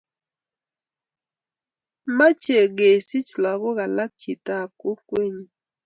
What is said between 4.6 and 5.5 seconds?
kokwenyu